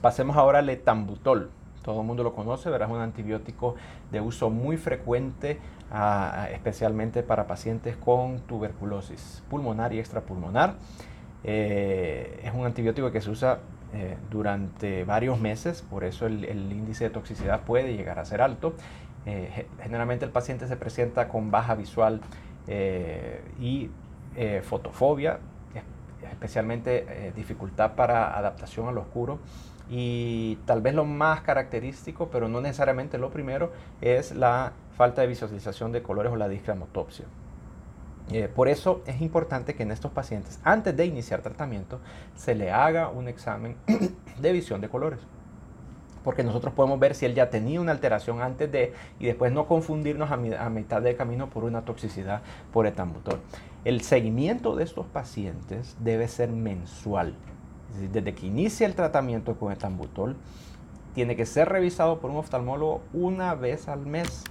Pasemos 0.00 0.36
ahora 0.36 0.60
al 0.60 0.68
etambutol. 0.68 1.50
Todo 1.82 2.02
el 2.02 2.06
mundo 2.06 2.22
lo 2.22 2.32
conoce, 2.32 2.70
verás 2.70 2.88
un 2.88 3.00
antibiótico 3.00 3.74
de 4.12 4.20
uso 4.20 4.50
muy 4.50 4.76
frecuente, 4.76 5.58
especialmente 6.52 7.24
para 7.24 7.48
pacientes 7.48 7.96
con 7.96 8.38
tuberculosis 8.38 9.42
pulmonar 9.50 9.92
y 9.92 9.98
extrapulmonar. 9.98 10.76
Eh, 11.42 12.40
es 12.44 12.54
un 12.54 12.64
antibiótico 12.66 13.10
que 13.10 13.20
se 13.20 13.30
usa 13.30 13.58
eh, 13.94 14.16
durante 14.30 15.04
varios 15.04 15.40
meses, 15.40 15.82
por 15.82 16.04
eso 16.04 16.26
el, 16.26 16.44
índice 16.44 17.04
de 17.04 17.10
toxicidad 17.10 17.60
puede 17.62 17.96
llegar 17.96 18.18
a 18.18 18.24
ser 18.24 18.42
alto. 18.42 18.74
Eh, 19.26 19.66
generalmente 19.80 20.24
el 20.24 20.30
paciente 20.30 20.66
se 20.66 20.76
presenta 20.76 21.28
con 21.28 21.50
baja 21.50 21.74
visual 21.74 22.20
y 23.60 23.90
fotofobia, 24.62 25.38
especialmente 26.32 27.32
dificultad 27.36 27.94
para 27.94 28.36
adaptación 28.38 28.88
al 28.88 28.96
oscuro 28.98 29.38
y 29.90 30.56
tal 30.64 30.80
vez 30.80 30.94
lo 30.94 31.04
más 31.04 31.42
característico, 31.42 32.28
pero 32.30 32.48
no 32.48 32.60
necesariamente 32.60 33.18
lo 33.18 33.30
primero, 33.30 33.70
es 34.00 34.34
la 34.34 34.72
falta 34.96 35.20
de 35.22 35.28
visualización 35.28 35.92
de 35.92 36.02
colores 36.02 36.32
o 36.32 36.36
la 36.36 36.48
discramotopsia. 36.48 37.26
Eh, 38.32 38.48
por 38.48 38.68
eso 38.68 39.02
es 39.06 39.20
importante 39.20 39.74
que 39.74 39.82
en 39.82 39.90
estos 39.90 40.10
pacientes, 40.10 40.58
antes 40.64 40.96
de 40.96 41.04
iniciar 41.04 41.42
tratamiento, 41.42 42.00
se 42.34 42.54
le 42.54 42.70
haga 42.70 43.08
un 43.08 43.28
examen 43.28 43.76
de 44.40 44.52
visión 44.52 44.80
de 44.80 44.88
colores. 44.88 45.20
Porque 46.22 46.42
nosotros 46.42 46.72
podemos 46.72 46.98
ver 46.98 47.14
si 47.14 47.26
él 47.26 47.34
ya 47.34 47.50
tenía 47.50 47.82
una 47.82 47.92
alteración 47.92 48.40
antes 48.40 48.72
de 48.72 48.94
y 49.20 49.26
después 49.26 49.52
no 49.52 49.66
confundirnos 49.66 50.30
a, 50.30 50.36
mitad 50.36 51.02
de 51.02 51.16
camino 51.16 51.50
por 51.50 51.64
una 51.64 51.84
toxicidad 51.84 52.40
por 52.72 52.86
etambutol. 52.86 53.40
El 53.84 54.00
seguimiento 54.00 54.74
de 54.74 54.84
estos 54.84 55.04
pacientes 55.04 55.96
debe 56.00 56.26
ser 56.28 56.48
mensual 56.50 57.34
desde 58.12 58.34
que 58.34 58.46
inicia 58.46 58.86
el 58.86 58.94
tratamiento 58.94 59.56
con 59.56 59.72
etambutol, 59.72 60.36
tiene 61.14 61.36
que 61.36 61.46
ser 61.46 61.68
revisado 61.68 62.18
por 62.18 62.30
un 62.30 62.38
oftalmólogo 62.38 63.02
una 63.12 63.54
vez 63.54 63.88
al 63.88 64.04
mes 64.04 64.44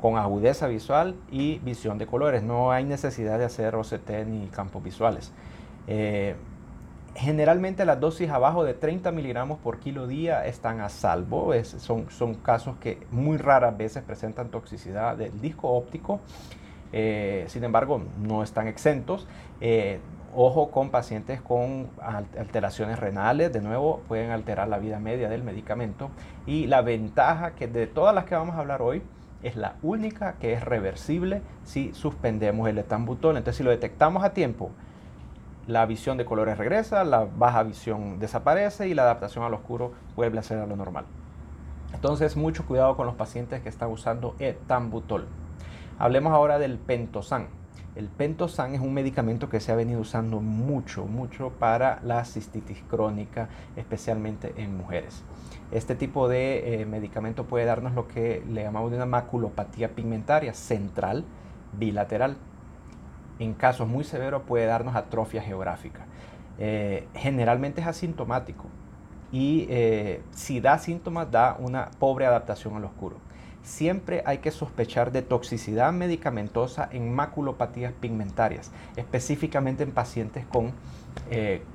con 0.00 0.16
agudeza 0.16 0.66
visual 0.66 1.14
y 1.30 1.58
visión 1.60 1.98
de 1.98 2.06
colores. 2.06 2.42
No 2.42 2.72
hay 2.72 2.84
necesidad 2.84 3.38
de 3.38 3.44
hacer 3.44 3.74
OCT 3.74 4.26
ni 4.26 4.46
campos 4.48 4.82
visuales. 4.82 5.32
Eh, 5.86 6.36
generalmente 7.14 7.84
las 7.84 8.00
dosis 8.00 8.30
abajo 8.30 8.64
de 8.64 8.74
30 8.74 9.12
miligramos 9.12 9.58
por 9.58 9.78
kilo 9.78 10.06
día 10.06 10.46
están 10.46 10.80
a 10.80 10.88
salvo. 10.88 11.52
son, 11.62 12.10
son 12.10 12.34
casos 12.34 12.76
que 12.78 12.98
muy 13.10 13.36
raras 13.36 13.76
veces 13.76 14.02
presentan 14.02 14.50
toxicidad 14.50 15.16
del 15.16 15.40
disco 15.40 15.68
óptico. 15.70 16.20
Eh, 16.92 17.44
sin 17.48 17.64
embargo, 17.64 18.02
no 18.18 18.42
están 18.42 18.68
exentos. 18.68 19.26
Eh, 19.60 20.00
Ojo 20.32 20.70
con 20.70 20.90
pacientes 20.90 21.40
con 21.40 21.90
alteraciones 22.00 23.00
renales, 23.00 23.52
de 23.52 23.60
nuevo 23.60 24.00
pueden 24.06 24.30
alterar 24.30 24.68
la 24.68 24.78
vida 24.78 25.00
media 25.00 25.28
del 25.28 25.42
medicamento 25.42 26.10
y 26.46 26.68
la 26.68 26.82
ventaja 26.82 27.56
que 27.56 27.66
de 27.66 27.88
todas 27.88 28.14
las 28.14 28.26
que 28.26 28.36
vamos 28.36 28.54
a 28.54 28.60
hablar 28.60 28.80
hoy 28.80 29.02
es 29.42 29.56
la 29.56 29.76
única 29.82 30.34
que 30.34 30.52
es 30.52 30.62
reversible 30.62 31.42
si 31.64 31.92
suspendemos 31.94 32.68
el 32.68 32.78
etambutol. 32.78 33.36
Entonces 33.36 33.56
si 33.56 33.62
lo 33.62 33.70
detectamos 33.70 34.24
a 34.24 34.32
tiempo, 34.32 34.70
la 35.66 35.86
visión 35.86 36.16
de 36.16 36.24
colores 36.24 36.58
regresa, 36.58 37.04
la 37.04 37.24
baja 37.24 37.62
visión 37.62 38.18
desaparece 38.18 38.88
y 38.88 38.94
la 38.94 39.02
adaptación 39.02 39.44
al 39.44 39.54
oscuro 39.54 39.92
vuelve 40.16 40.38
a 40.38 40.42
ser 40.42 40.58
a 40.58 40.66
lo 40.66 40.76
normal. 40.76 41.04
Entonces 41.92 42.36
mucho 42.36 42.66
cuidado 42.66 42.96
con 42.96 43.06
los 43.06 43.14
pacientes 43.14 43.62
que 43.62 43.68
están 43.68 43.90
usando 43.90 44.34
etambutol. 44.38 45.26
Hablemos 45.98 46.32
ahora 46.32 46.58
del 46.58 46.78
pentosan. 46.78 47.48
El 47.96 48.06
pentosan 48.06 48.74
es 48.74 48.80
un 48.80 48.94
medicamento 48.94 49.48
que 49.48 49.58
se 49.58 49.72
ha 49.72 49.74
venido 49.74 50.00
usando 50.00 50.40
mucho, 50.40 51.06
mucho 51.06 51.50
para 51.58 51.98
la 52.04 52.24
cistitis 52.24 52.82
crónica, 52.88 53.48
especialmente 53.74 54.54
en 54.56 54.76
mujeres. 54.76 55.24
Este 55.72 55.96
tipo 55.96 56.28
de 56.28 56.82
eh, 56.82 56.86
medicamento 56.86 57.46
puede 57.46 57.64
darnos 57.64 57.94
lo 57.94 58.06
que 58.06 58.44
le 58.48 58.62
llamamos 58.62 58.92
una 58.92 59.06
maculopatía 59.06 59.88
pigmentaria 59.90 60.54
central 60.54 61.24
bilateral. 61.72 62.36
En 63.40 63.54
casos 63.54 63.88
muy 63.88 64.04
severos 64.04 64.42
puede 64.42 64.66
darnos 64.66 64.94
atrofia 64.94 65.42
geográfica. 65.42 66.06
Eh, 66.58 67.08
generalmente 67.14 67.80
es 67.80 67.88
asintomático 67.88 68.66
y 69.32 69.66
eh, 69.68 70.22
si 70.30 70.60
da 70.60 70.78
síntomas 70.78 71.30
da 71.30 71.56
una 71.58 71.90
pobre 71.98 72.26
adaptación 72.26 72.76
al 72.76 72.84
oscuro 72.84 73.16
siempre 73.62 74.22
hay 74.26 74.38
que 74.38 74.50
sospechar 74.50 75.12
de 75.12 75.22
toxicidad 75.22 75.92
medicamentosa 75.92 76.88
en 76.92 77.12
maculopatías 77.14 77.92
pigmentarias, 77.92 78.70
específicamente 78.96 79.82
en 79.82 79.92
pacientes 79.92 80.44
con 80.46 80.72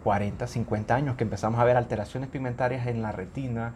40, 0.04 0.46
eh, 0.46 0.48
50 0.48 0.96
años, 0.96 1.15
que 1.15 1.24
empezamos 1.24 1.60
a 1.60 1.63
ver 1.63 1.77
alteraciones 1.77 2.30
pigmentarias 2.30 2.88
en 2.88 3.01
la 3.01 3.12
retina, 3.12 3.74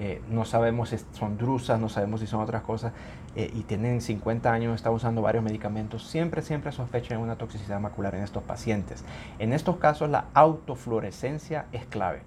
eh, 0.00 0.22
no 0.30 0.44
sabemos 0.44 0.90
si 0.90 0.98
son 1.12 1.38
drusas, 1.38 1.80
no 1.80 1.88
sabemos 1.88 2.20
si 2.20 2.26
son 2.26 2.40
otras 2.40 2.62
cosas, 2.62 2.92
eh, 3.34 3.50
y 3.52 3.62
tienen 3.62 4.00
50 4.00 4.52
años, 4.52 4.74
están 4.76 4.92
usando 4.92 5.22
varios 5.22 5.42
medicamentos, 5.42 6.08
siempre, 6.08 6.42
siempre 6.42 6.70
sospechan 6.70 7.18
una 7.18 7.36
toxicidad 7.36 7.80
macular 7.80 8.14
en 8.14 8.22
estos 8.22 8.42
pacientes. 8.44 9.04
En 9.38 9.52
estos 9.52 9.76
casos 9.78 10.08
la 10.08 10.26
autofluorescencia 10.34 11.66
es 11.72 11.84
clave 11.86 12.22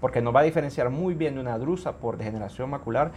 porque 0.00 0.20
nos 0.20 0.34
va 0.34 0.40
a 0.40 0.42
diferenciar 0.42 0.90
muy 0.90 1.14
bien 1.14 1.34
de 1.34 1.40
una 1.40 1.58
drusa 1.58 1.92
por 1.92 2.16
degeneración 2.18 2.70
macular 2.70 3.12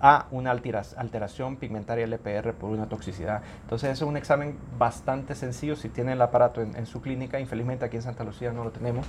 a 0.00 0.26
una 0.30 0.50
alteración 0.50 1.56
pigmentaria 1.56 2.06
LPR 2.06 2.54
por 2.54 2.70
una 2.70 2.88
toxicidad. 2.88 3.42
Entonces 3.62 3.90
es 3.90 4.02
un 4.02 4.16
examen 4.16 4.58
bastante 4.78 5.34
sencillo 5.34 5.76
si 5.76 5.88
tiene 5.88 6.12
el 6.12 6.22
aparato 6.22 6.62
en, 6.62 6.86
su 6.86 7.00
clínica. 7.00 7.38
Infelizmente 7.38 7.84
aquí 7.84 7.96
en 7.96 8.02
Santa 8.02 8.24
Lucía 8.24 8.52
no 8.52 8.64
lo 8.64 8.70
tenemos, 8.70 9.06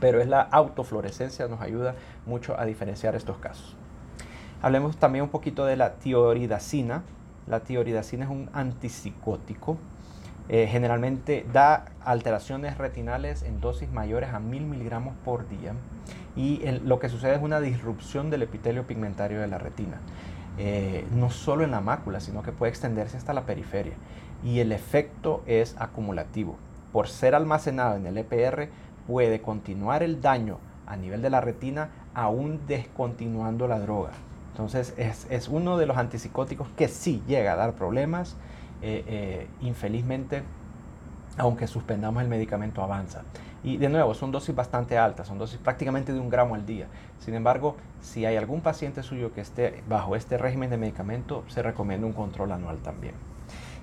pero 0.00 0.20
es 0.20 0.28
la 0.28 0.42
autofluorescencia, 0.42 1.46
nos 1.48 1.60
ayuda 1.60 1.94
mucho 2.26 2.58
a 2.58 2.64
diferenciar 2.64 3.14
estos 3.14 3.38
casos. 3.38 3.76
Hablemos 4.62 4.96
también 4.96 5.24
un 5.24 5.30
poquito 5.30 5.64
de 5.64 5.76
la 5.76 5.94
tioridacina. 5.94 7.02
La 7.46 7.60
tioridacina 7.60 8.24
es 8.24 8.30
un 8.30 8.50
antipsicótico. 8.52 9.76
Eh, 10.48 10.66
generalmente 10.70 11.46
da 11.52 11.86
alteraciones 12.04 12.76
retinales 12.76 13.42
en 13.42 13.60
dosis 13.60 13.90
mayores 13.90 14.30
a 14.34 14.40
1000 14.40 14.66
miligramos 14.66 15.14
por 15.24 15.48
día 15.48 15.72
y 16.36 16.60
lo 16.84 16.98
que 16.98 17.08
sucede 17.08 17.36
es 17.36 17.42
una 17.42 17.60
disrupción 17.60 18.28
del 18.28 18.42
epitelio 18.42 18.86
pigmentario 18.86 19.40
de 19.40 19.46
la 19.46 19.58
retina. 19.58 20.00
Eh, 20.58 21.04
no 21.12 21.30
solo 21.30 21.64
en 21.64 21.70
la 21.70 21.80
mácula, 21.80 22.20
sino 22.20 22.42
que 22.42 22.52
puede 22.52 22.70
extenderse 22.70 23.16
hasta 23.16 23.32
la 23.32 23.46
periferia. 23.46 23.94
Y 24.44 24.60
el 24.60 24.72
efecto 24.72 25.42
es 25.46 25.74
acumulativo. 25.78 26.56
Por 26.92 27.08
ser 27.08 27.34
almacenado 27.34 27.96
en 27.96 28.06
el 28.06 28.18
EPR, 28.18 28.68
puede 29.06 29.40
continuar 29.40 30.02
el 30.02 30.20
daño 30.20 30.58
a 30.86 30.96
nivel 30.96 31.22
de 31.22 31.30
la 31.30 31.40
retina 31.40 31.90
aún 32.14 32.60
descontinuando 32.66 33.66
la 33.66 33.80
droga. 33.80 34.10
Entonces 34.52 34.94
es, 34.96 35.48
uno 35.48 35.78
de 35.78 35.86
los 35.86 35.96
antipsicóticos 35.96 36.68
que 36.76 36.86
sí 36.86 37.22
llega 37.26 37.54
a 37.54 37.56
dar 37.56 37.72
problemas. 37.72 38.36
Eh, 38.86 39.02
eh, 39.06 39.46
infelizmente, 39.62 40.42
aunque 41.38 41.66
suspendamos 41.66 42.22
el 42.22 42.28
medicamento, 42.28 42.82
avanza. 42.82 43.22
Y 43.62 43.78
de 43.78 43.88
nuevo, 43.88 44.12
son 44.12 44.30
dosis 44.30 44.54
bastante 44.54 44.98
altas, 44.98 45.26
son 45.26 45.38
dosis 45.38 45.58
prácticamente 45.58 46.12
de 46.12 46.20
un 46.20 46.28
gramo 46.28 46.54
al 46.54 46.66
día. 46.66 46.88
Sin 47.18 47.32
embargo, 47.32 47.76
si 48.02 48.26
hay 48.26 48.36
algún 48.36 48.60
paciente 48.60 49.02
suyo 49.02 49.32
que 49.32 49.40
esté 49.40 49.82
bajo 49.88 50.16
este 50.16 50.36
régimen 50.36 50.68
de 50.68 50.76
medicamento, 50.76 51.44
se 51.48 51.62
recomienda 51.62 52.06
un 52.06 52.12
control 52.12 52.52
anual 52.52 52.76
también. 52.80 53.14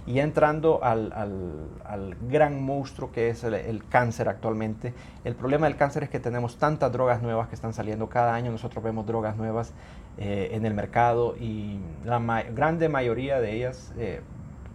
Y 0.06 0.20
entrando 0.20 0.84
al, 0.84 2.16
gran 2.30 2.64
monstruo 2.64 3.12
que 3.12 3.30
es 3.30 3.44
el, 3.44 3.84
cáncer 3.90 4.30
actualmente, 4.30 4.94
el 5.24 5.34
problema 5.34 5.66
del 5.66 5.78
cáncer 5.78 6.04
es 6.04 6.10
que 6.10 6.20
tenemos 6.20 6.58
tantas 6.58 6.92
drogas 6.92 7.24
nuevas 7.24 7.48
que 7.48 7.56
están 7.56 7.74
saliendo 7.74 8.08
cada 8.08 8.36
año, 8.36 8.52
nosotros 8.52 8.84
vemos 8.84 9.08
drogas 9.08 9.36
nuevas 9.36 9.74
eh, 10.20 10.50
en 10.52 10.68
el 10.68 10.76
mercado 10.76 11.36
y 11.38 11.80
la 12.06 12.20
grande 12.54 12.88
mayoría 12.88 13.40
de 13.40 13.56
ellas 13.56 13.94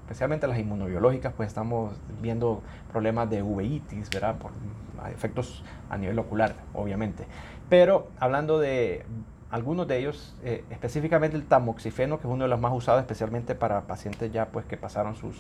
especialmente 0.07 0.47
las 0.47 0.57
inmunobiológicas, 0.57 1.33
pues 1.33 1.49
estamos 1.49 1.93
viendo 2.23 2.63
problemas 2.93 3.29
de 3.29 3.43
uveitis, 3.43 4.09
¿verdad? 4.11 4.37
Por 4.37 4.53
efectos 5.13 5.65
a 5.91 5.99
nivel 5.99 6.17
ocular, 6.21 6.55
obviamente. 6.75 7.27
Pero 7.69 8.07
hablando 8.21 8.61
de 8.61 9.05
algunos 9.51 9.89
de 9.89 9.99
ellos, 9.99 10.37
eh, 10.45 10.65
específicamente 10.71 11.37
el 11.37 11.45
tamoxifeno, 11.45 12.19
que 12.21 12.29
es 12.29 12.33
uno 12.33 12.45
de 12.45 12.49
los 12.49 12.61
más 12.61 12.73
usados 12.73 13.01
especialmente 13.01 13.57
para 13.57 13.83
pacientes 13.83 14.33
ya 14.33 14.47
pues 14.47 14.65
que 14.65 14.77
pasaron 14.77 15.17
sus, 15.17 15.37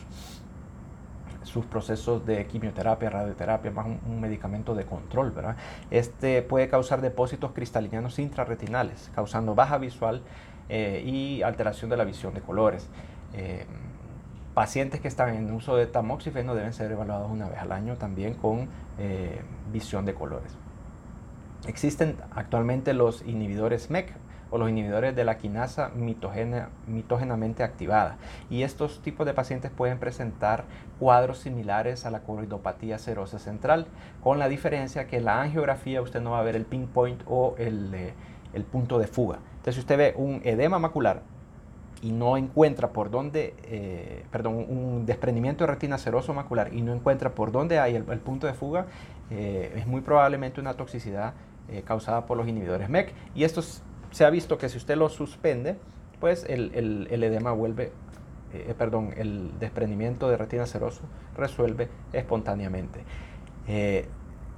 sus 1.44 1.64
procesos 1.64 2.26
de 2.26 2.44
quimioterapia, 2.46 3.08
radioterapia, 3.08 3.70
más 3.70 3.86
un, 3.86 4.20
medicamento 4.20 4.74
de 4.74 4.84
control, 4.84 5.30
¿verdad? 5.30 5.56
Este 5.92 6.42
puede 6.42 6.68
causar 6.68 7.02
depósitos 7.02 7.52
cristalinos 7.52 8.18
intrarretinales, 8.18 9.12
causando 9.14 9.54
baja 9.54 9.78
visual 9.78 10.22
eh, 10.68 11.04
y 11.06 11.42
alteración 11.42 11.88
de 11.88 11.96
la 11.96 12.04
visión 12.04 12.34
de 12.34 12.40
colores. 12.40 12.88
Eh, 13.32 13.64
Pacientes 14.56 15.02
que 15.02 15.08
están 15.08 15.34
en 15.34 15.52
uso 15.52 15.76
de 15.76 15.86
tamoxifeno 15.86 16.54
deben 16.54 16.72
ser 16.72 16.90
evaluados 16.90 17.30
una 17.30 17.46
vez 17.46 17.58
al 17.58 17.72
año 17.72 17.96
también 17.96 18.32
con 18.32 18.70
eh, 18.98 19.42
visión 19.70 20.06
de 20.06 20.14
colores. 20.14 20.56
Existen 21.66 22.16
actualmente 22.34 22.94
los 22.94 23.20
inhibidores 23.26 23.90
MEC 23.90 24.14
o 24.50 24.56
los 24.56 24.70
inhibidores 24.70 25.14
de 25.14 25.24
la 25.26 25.36
quinasa 25.36 25.90
mitógenamente 25.94 27.64
activada. 27.64 28.16
Y 28.48 28.62
estos 28.62 29.02
tipos 29.02 29.26
de 29.26 29.34
pacientes 29.34 29.70
pueden 29.70 29.98
presentar 29.98 30.64
cuadros 30.98 31.36
similares 31.36 32.06
a 32.06 32.10
la 32.10 32.20
coroidopatía 32.20 32.98
serosa 32.98 33.38
central, 33.38 33.88
con 34.22 34.38
la 34.38 34.48
diferencia 34.48 35.06
que 35.06 35.18
en 35.18 35.26
la 35.26 35.42
angiografía 35.42 36.00
usted 36.00 36.22
no 36.22 36.30
va 36.30 36.40
a 36.40 36.44
ver 36.44 36.56
el 36.56 36.64
pinpoint 36.64 37.20
o 37.26 37.56
el, 37.58 37.94
eh, 37.94 38.14
el 38.54 38.64
punto 38.64 38.98
de 38.98 39.06
fuga. 39.06 39.36
Entonces, 39.56 39.74
si 39.74 39.80
usted 39.80 39.98
ve 39.98 40.14
un 40.16 40.40
edema 40.44 40.78
macular 40.78 41.35
y 42.02 42.12
no 42.12 42.36
encuentra 42.36 42.90
por 42.90 43.10
dónde, 43.10 43.54
eh, 43.64 44.24
perdón, 44.30 44.66
un 44.68 45.06
desprendimiento 45.06 45.64
de 45.64 45.72
retina 45.72 45.98
seroso 45.98 46.34
macular 46.34 46.72
y 46.72 46.82
no 46.82 46.92
encuentra 46.92 47.30
por 47.30 47.52
dónde 47.52 47.78
hay 47.78 47.94
el, 47.94 48.04
punto 48.04 48.46
de 48.46 48.54
fuga, 48.54 48.86
eh, 49.30 49.72
es 49.76 49.86
muy 49.86 50.02
probablemente 50.02 50.60
una 50.60 50.74
toxicidad 50.74 51.34
eh, 51.68 51.82
causada 51.84 52.26
por 52.26 52.36
los 52.36 52.46
inhibidores 52.46 52.88
MEC. 52.88 53.12
Y 53.34 53.44
esto 53.44 53.62
se 54.10 54.24
ha 54.24 54.30
visto 54.30 54.58
que 54.58 54.68
si 54.68 54.76
usted 54.76 54.96
lo 54.96 55.08
suspende, 55.08 55.76
pues 56.20 56.44
el, 56.48 57.08
edema 57.10 57.52
vuelve 57.52 57.92
perdón, 58.78 59.12
el 59.18 59.58
desprendimiento 59.58 60.30
de 60.30 60.38
retina 60.38 60.64
seroso 60.64 61.02
resuelve 61.36 61.88
espontáneamente. 62.14 63.00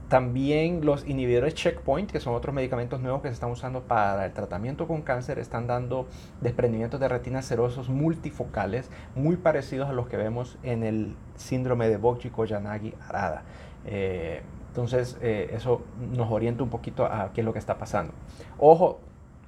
También 0.08 0.86
los 0.86 1.06
inhibidores 1.06 1.54
checkpoint, 1.54 2.10
que 2.10 2.18
son 2.18 2.34
otros 2.34 2.54
medicamentos 2.54 3.00
nuevos 3.00 3.20
que 3.20 3.28
se 3.28 3.34
están 3.34 3.50
usando 3.50 3.82
para 3.82 4.24
el 4.24 4.32
tratamiento 4.32 4.88
con 4.88 5.02
cáncer, 5.02 5.38
están 5.38 5.66
dando 5.66 6.06
desprendimientos 6.40 6.98
de 6.98 7.08
retinas 7.08 7.44
serosos 7.44 7.90
multifocales 7.90 8.90
muy 9.14 9.36
parecidos 9.36 9.90
a 9.90 9.92
los 9.92 10.08
que 10.08 10.16
vemos 10.16 10.56
en 10.62 10.82
el 10.82 11.14
síndrome 11.36 11.90
de 11.90 12.00
Bokji-Koyanagi-Arada. 12.00 13.42
Eh, 13.84 14.40
entonces, 14.68 15.18
eh, 15.20 15.50
eso 15.52 15.82
nos 16.14 16.30
orienta 16.30 16.62
un 16.62 16.70
poquito 16.70 17.04
a 17.04 17.32
qué 17.34 17.42
es 17.42 17.44
lo 17.44 17.52
que 17.52 17.58
está 17.58 17.76
pasando. 17.76 18.14
Ojo 18.58 19.00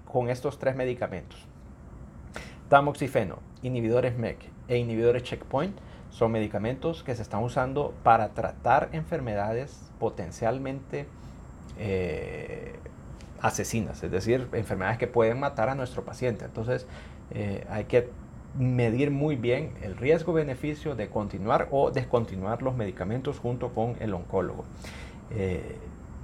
con 0.04 0.28
estos 0.28 0.58
tres 0.58 0.76
medicamentos. 0.76 1.46
Tamoxifeno, 2.68 3.38
inhibidores 3.62 4.16
MEC 4.18 4.38
e 4.68 4.76
inhibidores 4.76 5.22
checkpoint 5.22 5.74
son 6.10 6.32
medicamentos 6.32 7.02
que 7.02 7.14
se 7.14 7.22
están 7.22 7.42
usando 7.42 7.94
para 8.02 8.30
tratar 8.30 8.88
enfermedades 8.92 9.90
potencialmente 9.98 11.06
eh, 11.78 12.74
asesinas, 13.40 14.02
es 14.02 14.10
decir, 14.10 14.48
enfermedades 14.52 14.98
que 14.98 15.06
pueden 15.06 15.40
matar 15.40 15.68
a 15.68 15.74
nuestro 15.74 16.04
paciente. 16.04 16.44
Entonces, 16.44 16.86
eh, 17.30 17.66
hay 17.70 17.84
que 17.84 18.10
medir 18.58 19.10
muy 19.10 19.36
bien 19.36 19.72
el 19.82 19.96
riesgo-beneficio 19.96 20.96
de 20.96 21.08
continuar 21.08 21.68
o 21.70 21.90
descontinuar 21.90 22.62
los 22.62 22.74
medicamentos 22.74 23.38
junto 23.38 23.72
con 23.72 23.96
el 24.00 24.12
oncólogo. 24.12 24.64
Eh, 25.30 25.76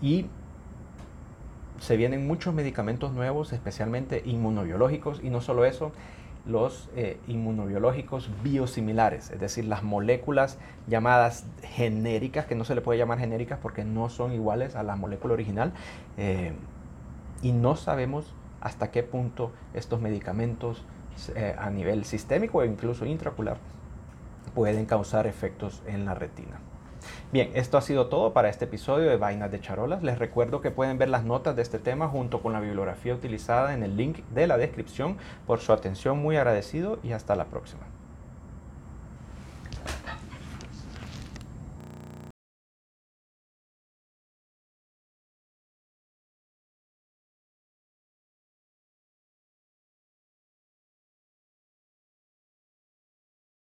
y 0.02 0.26
se 1.78 1.96
vienen 1.96 2.26
muchos 2.26 2.52
medicamentos 2.52 3.12
nuevos, 3.12 3.52
especialmente 3.52 4.22
inmunobiológicos, 4.24 5.20
y 5.22 5.30
no 5.30 5.40
solo 5.40 5.64
eso, 5.64 5.92
los 6.46 6.88
eh, 6.94 7.18
inmunobiológicos 7.26 8.30
biosimilares, 8.42 9.30
es 9.30 9.40
decir, 9.40 9.64
las 9.64 9.82
moléculas 9.82 10.58
llamadas 10.86 11.44
genéricas, 11.62 12.46
que 12.46 12.54
no 12.54 12.64
se 12.64 12.74
le 12.74 12.80
puede 12.80 12.98
llamar 12.98 13.18
genéricas 13.18 13.58
porque 13.60 13.84
no 13.84 14.08
son 14.08 14.32
iguales 14.32 14.76
a 14.76 14.82
la 14.82 14.96
molécula 14.96 15.34
original, 15.34 15.72
eh, 16.16 16.52
y 17.42 17.52
no 17.52 17.76
sabemos 17.76 18.34
hasta 18.60 18.90
qué 18.90 19.02
punto 19.02 19.52
estos 19.74 20.00
medicamentos 20.00 20.84
eh, 21.34 21.54
a 21.58 21.70
nivel 21.70 22.04
sistémico 22.04 22.62
e 22.62 22.66
incluso 22.66 23.06
intracular 23.06 23.58
pueden 24.54 24.86
causar 24.86 25.26
efectos 25.26 25.82
en 25.86 26.04
la 26.04 26.14
retina. 26.14 26.60
Bien, 27.32 27.50
esto 27.54 27.78
ha 27.78 27.82
sido 27.82 28.06
todo 28.06 28.32
para 28.32 28.48
este 28.48 28.66
episodio 28.66 29.08
de 29.08 29.16
Vainas 29.16 29.50
de 29.50 29.60
Charolas. 29.60 30.02
Les 30.02 30.18
recuerdo 30.18 30.60
que 30.60 30.70
pueden 30.70 30.98
ver 30.98 31.08
las 31.08 31.24
notas 31.24 31.56
de 31.56 31.62
este 31.62 31.78
tema 31.78 32.08
junto 32.08 32.42
con 32.42 32.52
la 32.52 32.60
bibliografía 32.60 33.14
utilizada 33.14 33.74
en 33.74 33.82
el 33.82 33.96
link 33.96 34.18
de 34.34 34.46
la 34.46 34.58
descripción. 34.58 35.16
Por 35.46 35.60
su 35.60 35.72
atención 35.72 36.18
muy 36.18 36.36
agradecido 36.36 36.98
y 37.02 37.12
hasta 37.12 37.36
la 37.36 37.46
próxima. 37.46 37.95